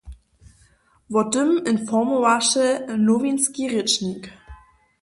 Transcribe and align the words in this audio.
Wo 1.11 1.21
tym 1.31 1.49
informowaše 1.73 2.63
nowinski 3.07 3.63
rěčnik. 3.71 4.23